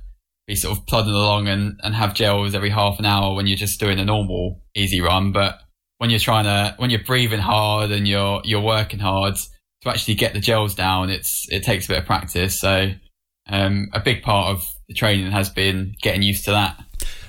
[0.48, 3.58] be sort of plodding along and, and have gels every half an hour when you're
[3.58, 5.32] just doing a normal easy run.
[5.32, 5.60] But
[5.98, 9.36] when you're trying to, when you're breathing hard and you're, you're working hard
[9.82, 12.60] to actually get the gels down, it's, it takes a bit of practice.
[12.60, 12.92] So,
[13.48, 16.84] um, a big part of the training has been getting used to that.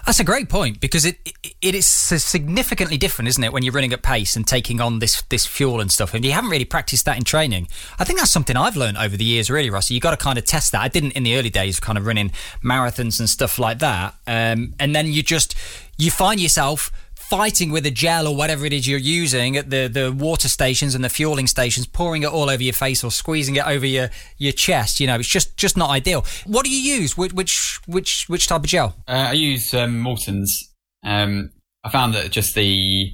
[0.07, 1.19] That's a great point because it,
[1.61, 5.21] it is significantly different, isn't it, when you're running at pace and taking on this
[5.23, 7.67] this fuel and stuff, and you haven't really practiced that in training.
[7.99, 9.95] I think that's something I've learned over the years, really, Rossi.
[9.95, 10.81] You got to kind of test that.
[10.81, 12.31] I didn't in the early days, kind of running
[12.63, 15.57] marathons and stuff like that, um, and then you just
[15.99, 16.93] you find yourself
[17.29, 20.95] fighting with a gel or whatever it is you're using at the, the water stations
[20.95, 24.11] and the fueling stations, pouring it all over your face or squeezing it over your,
[24.39, 25.01] your chest.
[25.01, 26.25] You know, it's just, just not ideal.
[26.45, 27.17] What do you use?
[27.17, 28.95] Which which which, which type of gel?
[29.09, 30.73] Uh, I use um, Maurten's.
[31.03, 31.51] Um,
[31.85, 33.13] I found that just the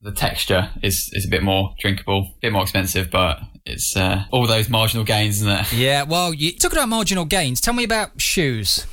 [0.00, 4.24] the texture is, is a bit more drinkable, a bit more expensive, but it's uh,
[4.32, 5.72] all those marginal gains, isn't it?
[5.72, 7.60] Yeah, well, you talking about marginal gains.
[7.60, 8.84] Tell me about shoes.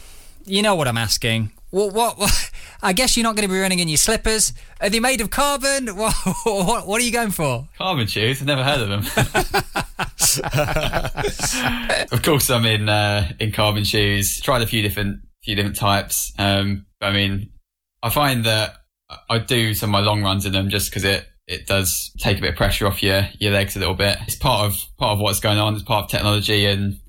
[0.45, 1.51] You know what I'm asking.
[1.71, 2.51] What, what, what
[2.81, 4.53] I guess you're not going to be running in your slippers.
[4.81, 5.89] Are they made of carbon?
[5.95, 7.67] What, what, what are you going for?
[7.77, 8.41] Carbon shoes?
[8.41, 8.99] I've never heard of them.
[12.11, 14.39] of course, I'm in uh, in carbon shoes.
[14.41, 16.33] Tried a few different few different types.
[16.39, 17.51] Um, I mean,
[18.01, 18.75] I find that
[19.29, 22.37] I do some of my long runs in them just because it it does take
[22.37, 24.17] a bit of pressure off your your legs a little bit.
[24.21, 25.73] It's part of part of what's going on.
[25.73, 26.99] It's part of technology, and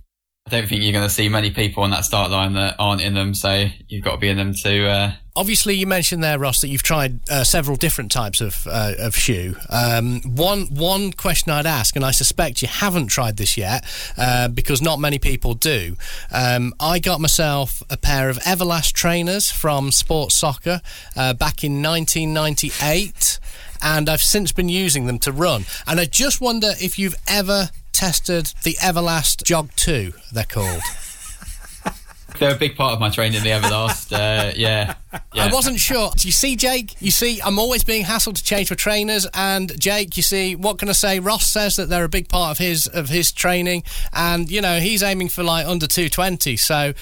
[0.50, 3.02] I don't think you're going to see many people on that start line that aren't
[3.02, 3.34] in them.
[3.34, 4.88] So you've got to be in them to.
[4.88, 8.94] Uh, Obviously, you mentioned there, Ross, that you've tried uh, several different types of uh,
[8.98, 9.54] of shoe.
[9.70, 13.84] Um, one one question I'd ask, and I suspect you haven't tried this yet,
[14.18, 15.94] uh, because not many people do.
[16.32, 20.82] Um, I got myself a pair of Everlast trainers from Sports Soccer
[21.14, 23.38] uh, back in 1998,
[23.82, 25.64] and I've since been using them to run.
[25.86, 30.82] And I just wonder if you've ever tested the Everlast Jog 2, they're called.
[32.38, 33.42] they're a big part of my training.
[33.42, 35.44] The Everlast, uh, yeah, yeah.
[35.44, 36.10] I wasn't sure.
[36.16, 39.78] Do You see, Jake, you see, I'm always being hassled to change for trainers, and
[39.80, 41.20] Jake, you see, what can I say?
[41.20, 44.80] Ross says that they're a big part of his of his training, and you know
[44.80, 46.56] he's aiming for like under 220.
[46.56, 46.94] So,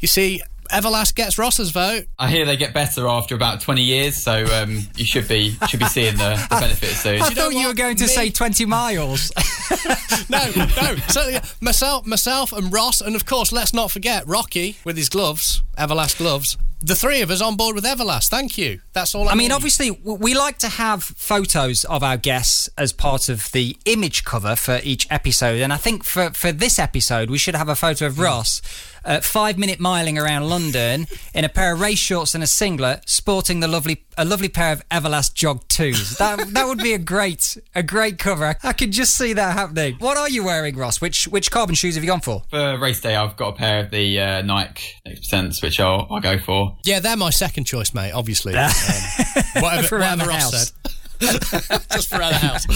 [0.00, 2.04] you see, Everlast gets Ross's vote.
[2.18, 5.80] I hear they get better after about 20 years, so um, you should be should
[5.80, 7.20] be seeing the, the benefits soon.
[7.22, 9.32] I you know thought you were going to Me- say 20 miles.
[10.28, 10.96] no, no.
[11.08, 15.62] Certainly, myself, myself, and Ross, and of course, let's not forget Rocky with his gloves,
[15.78, 16.56] Everlast gloves.
[16.80, 18.28] The three of us on board with Everlast.
[18.28, 18.80] Thank you.
[18.92, 19.28] That's all.
[19.28, 19.54] I, I mean, need.
[19.54, 24.56] obviously, we like to have photos of our guests as part of the image cover
[24.56, 25.60] for each episode.
[25.60, 28.60] And I think for, for this episode, we should have a photo of Ross
[29.06, 33.08] uh, five minute miling around London in a pair of race shorts and a singlet,
[33.08, 36.18] sporting the lovely a lovely pair of Everlast Jog 2s.
[36.18, 38.56] That, that would be a great a great cover.
[38.62, 39.96] I could just see that happening.
[39.98, 41.00] What are you wearing, Ross?
[41.00, 42.42] Which which carbon shoes have you gone for?
[42.50, 46.06] For race day, I've got a pair of the uh, Nike Next Percents, which I'll,
[46.10, 46.65] I'll go for.
[46.84, 48.12] Yeah, they're my second choice, mate.
[48.12, 48.70] Obviously, um,
[49.56, 50.72] whatever, For around whatever the Ross house.
[50.72, 50.92] said.
[51.92, 52.66] Just for around the house.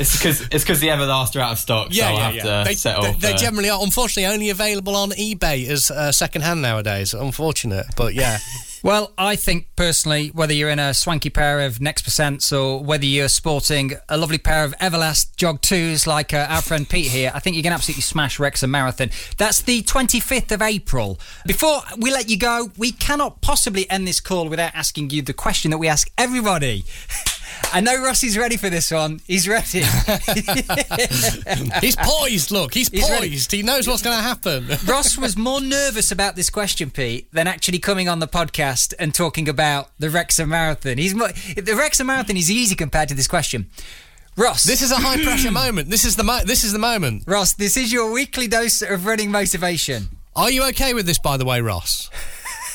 [0.00, 2.74] it's because it's because the Everlast are out of stock, so I'll have to They,
[2.74, 3.12] settle.
[3.12, 7.12] they, they generally are, unfortunately, only available on eBay as uh, second hand nowadays.
[7.12, 8.38] Unfortunate, but yeah.
[8.84, 13.04] Well, I think personally, whether you're in a swanky pair of Next Percents or whether
[13.04, 17.30] you're sporting a lovely pair of Everlast Jog 2s like uh, our friend Pete here,
[17.32, 19.10] I think you can absolutely smash Rex Wrexham Marathon.
[19.38, 21.20] That's the 25th of April.
[21.46, 25.32] Before we let you go, we cannot possibly end this call without asking you the
[25.32, 26.84] question that we ask everybody.
[27.72, 29.20] I know Rossi's ready for this one.
[29.26, 29.80] He's ready.
[31.80, 32.50] He's poised.
[32.50, 33.30] Look, he's, He's ready.
[33.30, 33.52] poised.
[33.52, 34.66] He knows what's going to happen.
[34.86, 39.14] Ross was more nervous about this question, Pete, than actually coming on the podcast and
[39.14, 40.98] talking about the Wrexham Marathon.
[40.98, 43.66] He's mo- the Wrexham Marathon is easy compared to this question.
[44.36, 45.90] Ross, This is a high pressure moment.
[45.90, 47.24] This is the mo- this is the moment.
[47.26, 50.08] Ross, this is your weekly dose of running motivation.
[50.34, 52.08] Are you okay with this, by the way, Ross?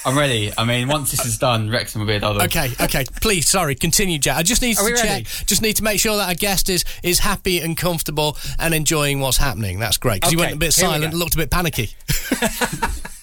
[0.05, 0.53] I'm ready.
[0.57, 2.43] I mean, once this is done, Wrexham will be a dollar.
[2.45, 3.03] Okay, okay.
[3.21, 3.75] Please, sorry.
[3.75, 4.37] Continue, Jack.
[4.37, 5.23] I just need Are we to ready?
[5.25, 5.45] check.
[5.47, 9.19] Just need to make sure that our guest is is happy and comfortable and enjoying
[9.19, 9.79] what's happening.
[9.79, 10.21] That's great.
[10.21, 11.89] Because he Okay, went a bit here we silent, looked a bit panicky.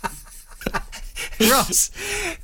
[1.51, 1.91] Ross,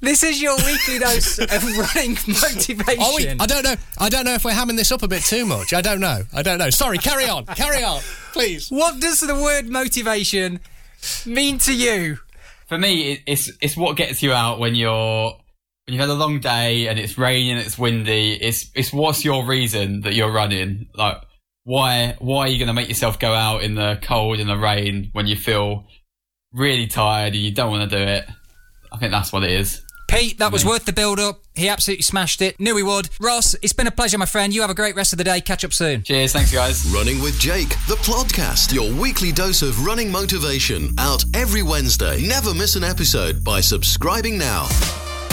[0.01, 3.03] this is your weekly dose of running motivation.
[3.03, 3.29] Are we?
[3.29, 3.75] I don't know.
[3.99, 5.73] I don't know if we're hamming this up a bit too much.
[5.73, 6.23] I don't know.
[6.33, 6.71] I don't know.
[6.71, 6.99] Sorry.
[6.99, 7.47] Carry on.
[7.47, 8.01] Carry on,
[8.33, 8.69] please.
[8.71, 10.61] what does the word motivation
[11.27, 12.19] mean to you?
[12.69, 15.33] For me, it's it's what gets you out when you're
[15.87, 18.35] when you've had a long day and it's raining, it's windy.
[18.35, 20.89] It's it's what's your reason that you're running?
[20.95, 21.17] Like
[21.65, 24.57] why why are you going to make yourself go out in the cold and the
[24.57, 25.85] rain when you feel
[26.53, 28.25] really tired and you don't want to do it?
[28.93, 29.83] I think that's what it is.
[30.11, 31.41] Pete, that was worth the build up.
[31.55, 32.59] He absolutely smashed it.
[32.59, 33.09] Knew he would.
[33.21, 34.53] Ross, it's been a pleasure, my friend.
[34.53, 35.41] You have a great rest of the day.
[35.41, 36.03] Catch up soon.
[36.03, 36.85] Cheers, thanks guys.
[36.87, 42.27] Running with Jake, the podcast, your weekly dose of running motivation, out every Wednesday.
[42.27, 44.67] Never miss an episode by subscribing now.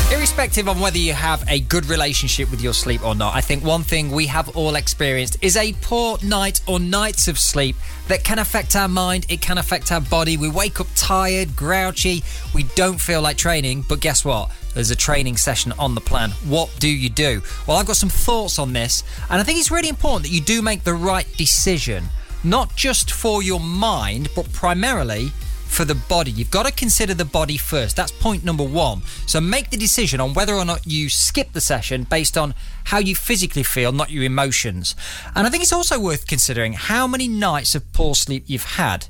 [0.10, 3.66] Irrespective on whether you have a good relationship with your sleep or not, I think
[3.66, 7.76] one thing we have all experienced is a poor night or nights of sleep
[8.08, 10.38] that can affect our mind, it can affect our body.
[10.38, 12.24] We wake up tired, grouchy,
[12.56, 14.50] we don't feel like training, but guess what?
[14.74, 16.32] There's a training session on the plan.
[16.46, 17.42] What do you do?
[17.68, 20.40] Well, I've got some thoughts on this, and I think it's really important that you
[20.40, 22.06] do make the right decision,
[22.46, 25.34] not just for your mind, but primarily
[25.68, 26.32] for the body.
[26.32, 27.96] You've got to consider the body first.
[27.96, 29.02] That's point number one.
[29.26, 32.54] So make the decision on whether or not you skip the session based on
[32.86, 34.96] how you physically feel, not your emotions.
[35.36, 39.08] And I think it's also worth considering how many nights of poor sleep you've had,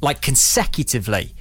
[0.00, 1.34] like consecutively.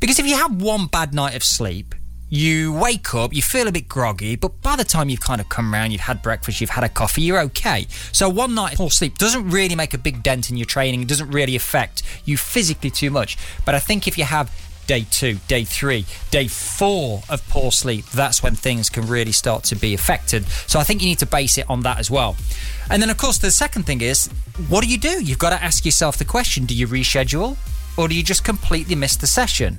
[0.00, 1.94] Because if you have one bad night of sleep,
[2.30, 5.48] you wake up, you feel a bit groggy, but by the time you've kind of
[5.48, 7.86] come around, you've had breakfast, you've had a coffee, you're okay.
[8.12, 11.08] So one night poor sleep doesn't really make a big dent in your training, it
[11.08, 13.36] doesn't really affect you physically too much.
[13.64, 14.50] But I think if you have
[14.86, 19.64] day two, day three, day four of poor sleep, that's when things can really start
[19.64, 20.46] to be affected.
[20.66, 22.36] So I think you need to base it on that as well.
[22.90, 24.28] And then, of course, the second thing is
[24.68, 25.22] what do you do?
[25.22, 27.56] You've got to ask yourself the question do you reschedule
[27.96, 29.78] or do you just completely miss the session?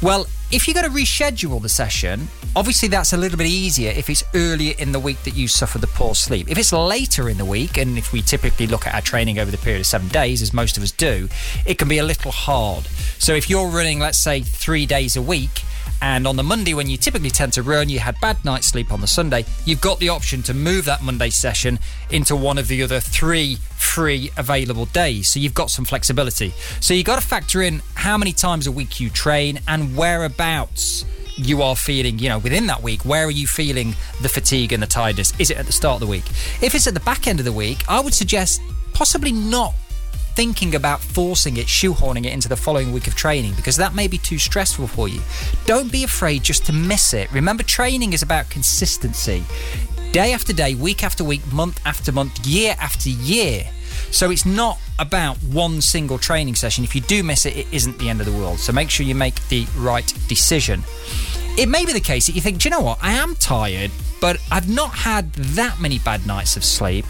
[0.00, 4.10] Well, if you got to reschedule the session, obviously that's a little bit easier if
[4.10, 6.50] it's earlier in the week that you suffer the poor sleep.
[6.50, 9.50] If it's later in the week, and if we typically look at our training over
[9.50, 11.28] the period of seven days, as most of us do,
[11.66, 12.84] it can be a little hard.
[13.18, 15.62] So if you're running, let's say, three days a week,
[16.02, 18.92] and on the Monday, when you typically tend to run, you had bad night's sleep
[18.92, 21.78] on the Sunday, you've got the option to move that Monday session
[22.10, 25.28] into one of the other three free available days.
[25.28, 26.52] So you've got some flexibility.
[26.80, 31.04] So you've got to factor in how many times a week you train and whereabouts
[31.36, 34.82] you are feeling, you know, within that week, where are you feeling the fatigue and
[34.82, 35.32] the tiredness?
[35.38, 36.24] Is it at the start of the week?
[36.60, 38.60] If it's at the back end of the week, I would suggest
[38.92, 39.74] possibly not
[40.34, 44.08] thinking about forcing it, shoehorning it into the following week of training because that may
[44.08, 45.20] be too stressful for you.
[45.66, 47.30] Don't be afraid just to miss it.
[47.32, 49.44] Remember, training is about consistency
[50.12, 53.64] day after day, week after week, month after month, year after year.
[54.10, 56.84] So it's not about one single training session.
[56.84, 58.58] If you do miss it, it isn't the end of the world.
[58.58, 60.84] So make sure you make the right decision.
[61.58, 62.98] It may be the case that you think, do you know what?
[63.02, 63.90] I am tired,
[64.20, 67.06] but I've not had that many bad nights of sleep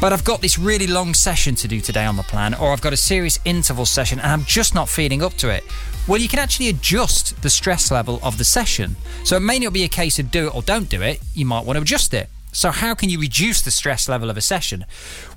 [0.00, 2.82] but I've got this really long session to do today on the plan, or I've
[2.82, 5.64] got a serious interval session and I'm just not feeling up to it.
[6.06, 8.96] Well, you can actually adjust the stress level of the session.
[9.24, 11.46] So it may not be a case of do it or don't do it, you
[11.46, 12.28] might want to adjust it.
[12.52, 14.86] So, how can you reduce the stress level of a session?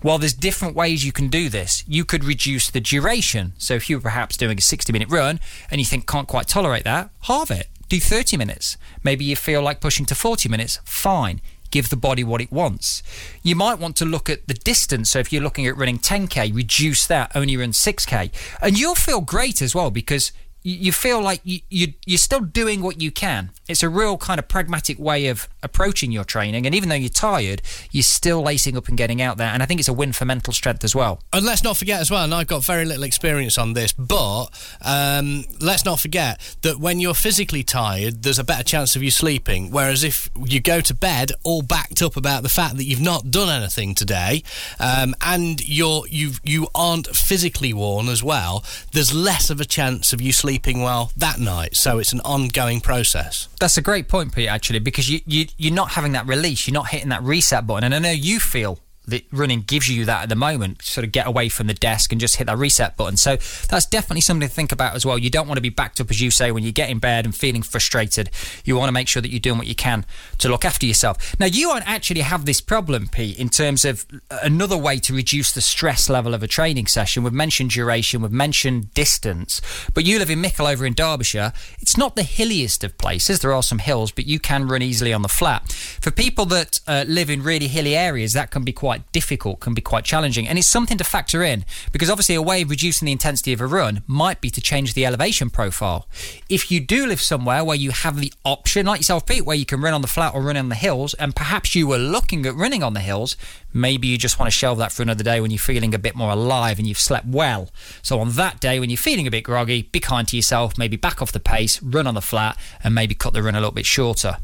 [0.02, 1.84] Well, there's different ways you can do this.
[1.86, 3.52] You could reduce the duration.
[3.58, 6.86] So, if you're perhaps doing a 60 minute run and you think can't quite tolerate
[6.86, 7.68] that, halve it.
[7.90, 8.78] Do 30 minutes.
[9.04, 10.80] Maybe you feel like pushing to 40 minutes.
[10.86, 13.04] Fine give the body what it wants.
[13.44, 15.12] You might want to look at the distance.
[15.12, 18.32] So if you're looking at running 10k, reduce that, only run 6k.
[18.62, 20.32] And you'll feel great as well because
[20.72, 23.52] you feel like you, you you're still doing what you can.
[23.68, 27.10] It's a real kind of pragmatic way of approaching your training, and even though you're
[27.10, 29.50] tired, you're still lacing up and getting out there.
[29.50, 31.22] And I think it's a win for mental strength as well.
[31.34, 34.48] And let's not forget as well, and I've got very little experience on this, but
[34.82, 39.12] um, let's not forget that when you're physically tired, there's a better chance of you
[39.12, 39.72] sleeping.
[39.72, 43.32] Whereas if you go to bed all backed up about the fact that you've not
[43.32, 44.44] done anything today,
[44.80, 50.14] um, and you're you you aren't physically worn as well, there's less of a chance
[50.14, 51.76] of you sleeping sleeping well that night.
[51.76, 53.48] So it's an ongoing process.
[53.60, 56.74] That's a great point, Pete, actually, because you, you, you're not having that release, you're
[56.74, 57.86] not hitting that reset button.
[57.86, 61.12] And I know you feel that running gives you that at the moment, sort of
[61.12, 63.18] get away from the desk and just hit that reset button.
[63.18, 65.18] So that's definitely something to think about as well.
[65.18, 67.26] You don't want to be backed up, as you say, when you get in bed
[67.26, 68.30] and feeling frustrated.
[68.64, 70.06] You want to make sure that you're doing what you can
[70.40, 71.40] to look after yourself.
[71.40, 75.52] Now, you won't actually have this problem, Pete, in terms of another way to reduce
[75.52, 77.24] the stress level of a training session.
[77.24, 79.62] We've mentioned duration, we've mentioned distance,
[79.94, 81.54] but you live in Mickleover in Derbyshire.
[81.80, 83.40] It's not the hilliest of places.
[83.40, 85.72] There are some hills, but you can run easily on the flat.
[85.72, 89.60] For people that uh, live in really hilly areas, that can be quite quite difficult,
[89.60, 90.48] can be quite challenging.
[90.48, 93.62] And it's something to factor in because obviously a way of reducing the intensity of
[93.62, 96.08] a run might be to change the elevation profile.
[96.50, 99.66] If you do live somewhere where you have the option, like yourself, Pete, where you
[99.66, 102.46] can run on the flat or run on the hills, and perhaps you were looking
[102.46, 103.38] at running on the hills,
[103.74, 106.16] maybe you just want to shelve that for another day when you're feeling a bit
[106.16, 107.70] more alive and you've slept well.
[108.02, 110.98] So on that day when you're feeling a bit groggy, be kind to yourself, maybe
[110.98, 113.72] back off the pace, run on the flat, and maybe cut the run a little
[113.72, 114.38] bit shorter.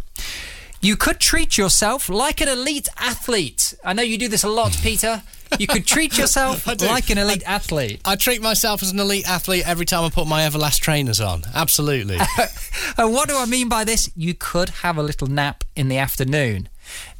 [0.81, 3.73] You could treat yourself like an elite athlete.
[3.83, 5.23] I know you do this a lot, Peter.
[5.59, 8.01] You could treat yourself like an elite I, athlete.
[8.03, 11.43] I treat myself as an elite athlete every time I put my Everlast trainers on.
[11.53, 12.17] Absolutely.
[12.97, 14.09] and what do I mean by this?
[14.15, 16.69] You could have a little nap in the afternoon.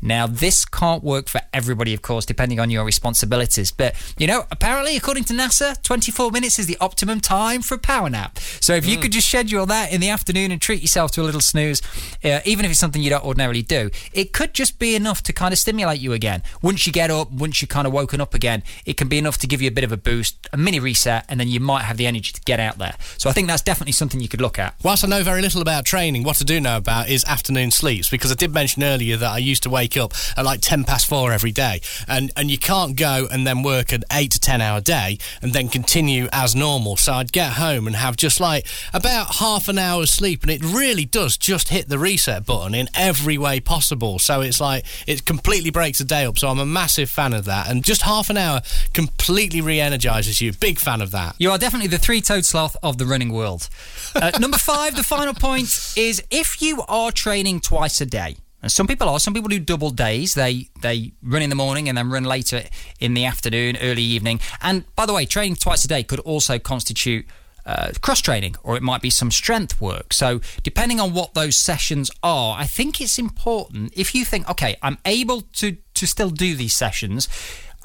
[0.06, 3.72] Now, this can't work for everybody, of course, depending on your responsibilities.
[3.72, 7.80] But, you know, apparently, according to NASA, 24 minutes is the optimum time for a
[7.80, 8.38] power nap.
[8.38, 9.02] So if you mm.
[9.02, 11.82] could just schedule that in the afternoon and treat yourself to a little snooze,
[12.24, 15.34] uh, even if it's something you don't ordinarily do, it could just be enough to
[15.34, 16.44] kind of stimulate you again.
[16.62, 19.40] Once you get up, once you're kind of woken up again, it can be enough
[19.40, 21.84] to give you a bit of a boost, a mini reset, and then you might
[21.84, 22.96] have the energy to get out there.
[23.18, 24.76] So I think that's definitely something you could look at.
[24.84, 28.08] Whilst I know very little about training, what I do know about is afternoon sleeps,
[28.08, 31.08] because I did mention earlier that I used to wake up at like 10 past
[31.08, 31.82] four every day.
[32.08, 35.54] And, and you can't go and then work an eight to 10 hour day and
[35.54, 36.98] then continue as normal.
[36.98, 40.44] So I'd get home and have just like about half an hour's sleep.
[40.44, 44.20] And it really does just hit the reset button in every way possible.
[44.20, 46.38] So it's like it completely breaks the day up.
[46.38, 47.70] So I'm a massive fan of that.
[47.70, 48.62] And just half an hour
[48.94, 50.54] completely re energizes you.
[50.54, 51.36] Big fan of that.
[51.38, 53.70] You are definitely the three toed sloth of the running world.
[54.16, 58.72] Uh, number five, the final point is if you are training twice a day, and
[58.72, 59.20] some people are.
[59.20, 60.34] Some people do double days.
[60.34, 62.64] They they run in the morning and then run later
[63.00, 64.40] in the afternoon, early evening.
[64.60, 67.28] And by the way, training twice a day could also constitute
[67.68, 70.14] uh, cross training or it might be some strength work.
[70.14, 74.78] So, depending on what those sessions are, I think it's important if you think, okay,
[74.82, 77.30] I'm able to, to still do these sessions.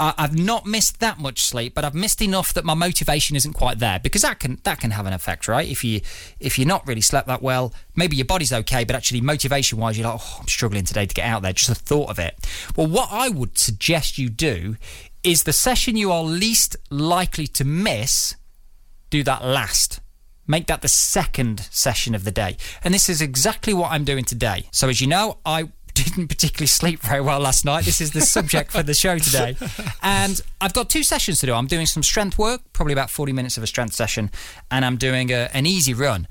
[0.01, 3.53] I, I've not missed that much sleep, but I've missed enough that my motivation isn't
[3.53, 5.69] quite there because that can that can have an effect, right?
[5.69, 6.01] If you
[6.41, 9.99] if you're not really slept that well, maybe your body's okay, but actually motivation wise,
[9.99, 11.53] you're like, oh, I'm struggling today to get out there.
[11.53, 12.35] Just the thought of it.
[12.77, 14.77] Well, what I would suggest you do
[15.23, 18.35] is the session you are least likely to miss.
[19.11, 20.01] Do that last.
[20.47, 22.57] Make that the second session of the day.
[22.83, 24.67] And this is exactly what I'm doing today.
[24.73, 25.69] So, as you know, I
[26.05, 27.85] didn't particularly sleep very well last night.
[27.85, 29.57] This is the subject for the show today.
[30.03, 31.55] And I've got two sessions to do.
[31.55, 34.31] I'm doing some strength work, probably about 40 minutes of a strength session,
[34.71, 36.27] and I'm doing a, an easy run.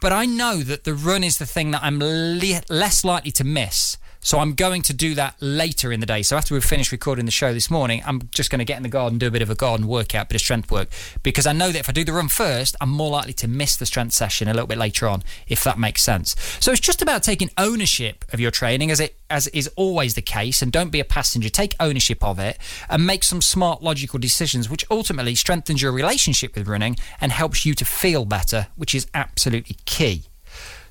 [0.00, 3.44] But I know that the run is the thing that I'm le- less likely to
[3.44, 3.96] miss.
[4.24, 6.22] So I'm going to do that later in the day.
[6.22, 8.84] So after we've finished recording the show this morning, I'm just going to get in
[8.84, 10.88] the garden, do a bit of a garden workout, bit of strength work,
[11.24, 13.76] because I know that if I do the run first, I'm more likely to miss
[13.76, 16.36] the strength session a little bit later on, if that makes sense.
[16.60, 20.22] So it's just about taking ownership of your training, as it as is always the
[20.22, 21.48] case, and don't be a passenger.
[21.48, 22.58] Take ownership of it
[22.88, 27.66] and make some smart, logical decisions, which ultimately strengthens your relationship with running and helps
[27.66, 30.26] you to feel better, which is absolutely key.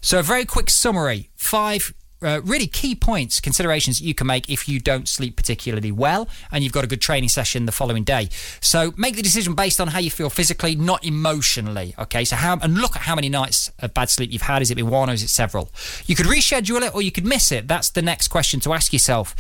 [0.02, 4.50] So, a very quick summary five uh, really key points, considerations that you can make
[4.50, 8.04] if you don't sleep particularly well and you've got a good training session the following
[8.04, 8.30] day.
[8.60, 11.96] So make the decision based on how you feel physically, not emotionally.
[11.98, 14.62] Okay, so how and look at how many nights of bad sleep you've had.
[14.62, 15.72] Is it been one or is it several?
[16.06, 17.68] You could reschedule it or you could miss it.
[17.68, 19.36] That's the next question to ask yourself.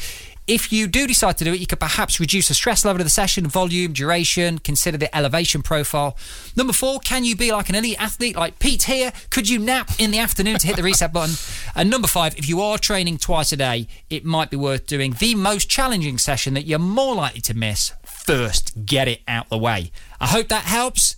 [0.51, 3.05] If you do decide to do it, you could perhaps reduce the stress level of
[3.05, 6.17] the session, volume, duration, consider the elevation profile.
[6.57, 9.13] Number four, can you be like an elite athlete like Pete here?
[9.29, 11.35] Could you nap in the afternoon to hit the reset button?
[11.73, 15.13] And number five, if you are training twice a day, it might be worth doing
[15.13, 18.85] the most challenging session that you're more likely to miss first.
[18.85, 19.93] Get it out the way.
[20.19, 21.15] I hope that helps.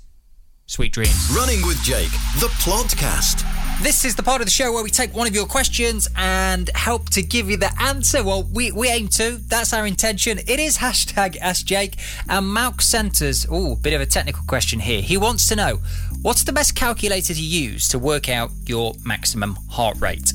[0.67, 1.33] Sweet dreams.
[1.35, 3.62] Running with Jake, the podcast.
[3.81, 6.69] This is the part of the show where we take one of your questions and
[6.73, 8.23] help to give you the answer.
[8.23, 9.37] Well, we, we aim to.
[9.47, 10.39] That's our intention.
[10.39, 11.97] It is hashtag Ask Jake.
[12.29, 15.01] And Malk Centers, oh, bit of a technical question here.
[15.01, 15.79] He wants to know
[16.21, 20.33] what's the best calculator to use to work out your maximum heart rate?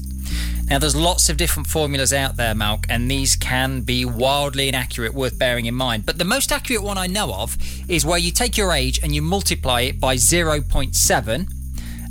[0.68, 5.14] Now, there's lots of different formulas out there, Malk, and these can be wildly inaccurate,
[5.14, 6.04] worth bearing in mind.
[6.04, 7.56] But the most accurate one I know of
[7.88, 11.48] is where you take your age and you multiply it by 0.7,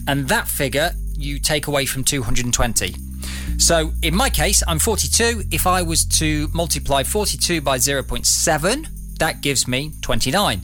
[0.07, 2.95] and that figure you take away from 220.
[3.57, 5.43] So, in my case, I'm 42.
[5.51, 8.87] If I was to multiply 42 by 0.7,
[9.19, 10.61] that gives me 29.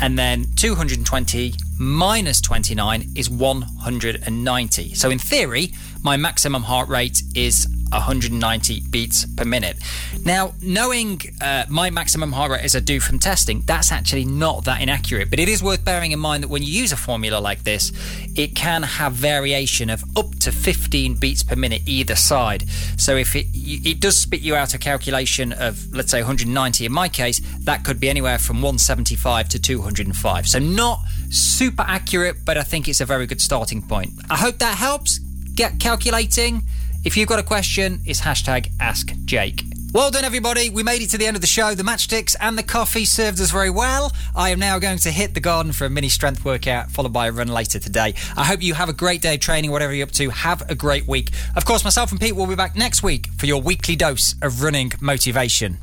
[0.00, 4.94] And then 220 minus 29 is 190.
[4.94, 5.72] So, in theory,
[6.06, 9.76] my maximum heart rate is 190 beats per minute.
[10.24, 14.66] Now, knowing uh, my maximum heart rate as I do from testing, that's actually not
[14.66, 15.30] that inaccurate.
[15.30, 17.90] But it is worth bearing in mind that when you use a formula like this,
[18.36, 22.68] it can have variation of up to 15 beats per minute either side.
[22.96, 26.92] So if it it does spit you out a calculation of let's say 190 in
[26.92, 30.46] my case, that could be anywhere from 175 to 205.
[30.46, 31.00] So not
[31.30, 34.10] super accurate, but I think it's a very good starting point.
[34.30, 35.18] I hope that helps.
[35.56, 36.62] Get calculating.
[37.02, 39.62] If you've got a question, it's hashtag Ask Jake.
[39.90, 40.68] Well done, everybody.
[40.68, 41.74] We made it to the end of the show.
[41.74, 44.12] The matchsticks and the coffee served us very well.
[44.34, 47.28] I am now going to hit the garden for a mini strength workout, followed by
[47.28, 48.12] a run later today.
[48.36, 50.28] I hope you have a great day of training, whatever you're up to.
[50.28, 51.30] Have a great week.
[51.56, 54.62] Of course, myself and Pete will be back next week for your weekly dose of
[54.62, 55.78] running motivation.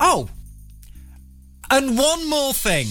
[0.00, 0.28] Oh,
[1.70, 2.88] and one more thing.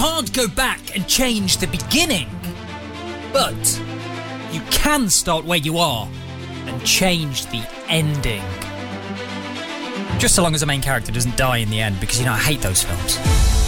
[0.00, 2.26] Can't go back and change the beginning,
[3.34, 3.82] but
[4.50, 6.08] you can start where you are
[6.64, 8.42] and change the ending.
[10.18, 12.32] Just so long as the main character doesn't die in the end, because you know
[12.32, 13.59] I hate those films.